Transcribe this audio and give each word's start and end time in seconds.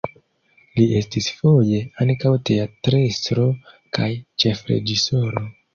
Li 0.77 0.85
estis 0.99 1.27
foje 1.41 1.83
ankaŭ 2.07 2.33
teatrestro 2.51 3.47
kaj 4.01 4.13
ĉefreĝisoro. 4.45 5.51